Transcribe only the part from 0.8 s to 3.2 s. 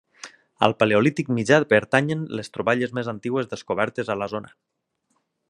Paleolític mitjà pertanyen les troballes més